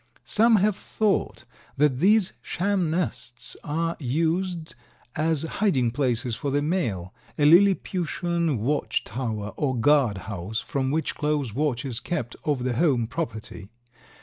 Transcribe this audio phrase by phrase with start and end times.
[0.25, 1.45] Some have thought
[1.77, 4.73] that these sham nests are used
[5.15, 11.13] as hiding places for the male, a Lilliputian watch tower or guard house, from which
[11.13, 13.69] close watch is kept over the home property.